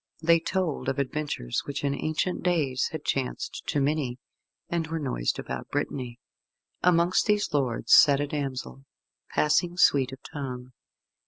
They 0.19 0.39
told 0.39 0.89
of 0.89 0.97
adventures 0.97 1.61
which 1.65 1.83
in 1.83 1.93
ancient 1.93 2.41
days 2.41 2.87
had 2.91 3.05
chanced 3.05 3.61
to 3.67 3.79
many, 3.79 4.17
and 4.67 4.87
were 4.87 4.97
noised 4.97 5.37
about 5.37 5.69
Brittany. 5.69 6.19
Amongst 6.81 7.27
these 7.27 7.53
lords 7.53 7.93
sat 7.93 8.19
a 8.19 8.25
damsel, 8.25 8.85
passing 9.29 9.77
sweet 9.77 10.11
of 10.11 10.17
tongue. 10.33 10.71